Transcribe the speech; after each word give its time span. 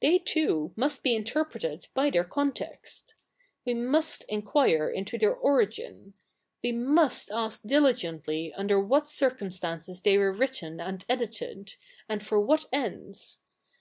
They, 0.00 0.20
too, 0.20 0.72
must 0.76 1.02
be 1.02 1.16
interpreted 1.16 1.88
by 1.94 2.08
their 2.08 2.22
co7itext. 2.22 3.14
We 3.66 3.74
7nust 3.74 4.22
inquire 4.28 4.88
into 4.88 5.18
their 5.18 5.34
origin; 5.34 6.14
we 6.62 6.70
must 6.70 7.28
ask 7.32 7.64
dilfgently 7.64 8.52
under 8.54 8.78
what 8.80 9.06
circu77istances 9.06 10.00
they 10.04 10.16
were 10.16 10.30
written 10.32 10.78
and 10.78 11.04
edited, 11.08 11.74
and 12.08 12.22
for 12.24 12.38
what 12.40 12.66
ends. 12.72 13.42